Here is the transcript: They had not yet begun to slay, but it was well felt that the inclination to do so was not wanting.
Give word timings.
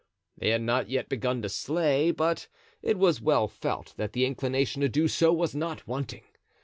They 0.35 0.49
had 0.49 0.63
not 0.63 0.89
yet 0.89 1.09
begun 1.09 1.43
to 1.43 1.47
slay, 1.49 2.09
but 2.09 2.47
it 2.81 2.97
was 2.97 3.21
well 3.21 3.47
felt 3.47 3.93
that 3.97 4.13
the 4.13 4.25
inclination 4.25 4.81
to 4.81 4.89
do 4.89 5.07
so 5.07 5.31
was 5.31 5.53
not 5.53 5.87
wanting. 5.87 6.23